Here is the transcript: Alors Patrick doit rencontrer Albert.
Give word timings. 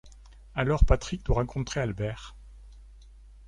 Alors 0.55 0.83
Patrick 0.85 1.23
doit 1.23 1.35
rencontrer 1.35 1.79
Albert. 1.79 2.35